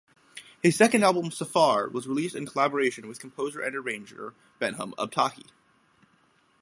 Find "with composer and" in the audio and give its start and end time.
3.07-3.75